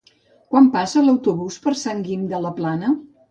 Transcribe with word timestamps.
Quan 0.53 0.69
passa 0.75 1.03
l'autobús 1.03 1.59
per 1.65 1.75
Sant 1.83 2.01
Guim 2.09 2.23
de 2.33 2.43
la 2.47 2.55
Plana? 2.61 2.93